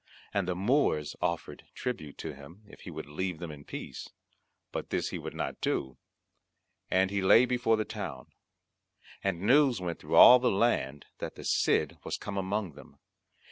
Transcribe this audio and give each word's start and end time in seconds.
And 0.33 0.47
the 0.47 0.55
Moors 0.55 1.15
offered 1.21 1.67
tribute 1.75 2.17
to 2.17 2.33
him, 2.33 2.63
if 2.65 2.79
he 2.81 2.89
would 2.89 3.05
leave 3.05 3.37
them 3.37 3.51
in 3.51 3.63
peace; 3.63 4.09
but 4.71 4.89
this 4.89 5.09
he 5.09 5.19
would 5.19 5.35
not 5.35 5.61
do, 5.61 5.95
and 6.89 7.11
he 7.11 7.21
lay 7.21 7.45
before 7.45 7.77
the 7.77 7.85
town. 7.85 8.31
And 9.23 9.41
news 9.41 9.79
went 9.79 9.99
through 9.99 10.15
all 10.15 10.39
the 10.39 10.49
land 10.49 11.05
that 11.19 11.35
the 11.35 11.43
Cid 11.43 11.99
was 12.03 12.17
come 12.17 12.35
among 12.39 12.71
them. 12.71 12.97